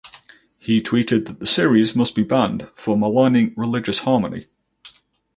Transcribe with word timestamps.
He 0.57 0.81
tweeted 0.81 1.27
that 1.27 1.39
the 1.39 1.45
series 1.45 1.95
must 1.95 2.15
be 2.15 2.23
banned 2.23 2.67
for 2.75 2.97
maligning 2.97 3.53
"religious 3.55 3.99
harmony". 3.99 4.47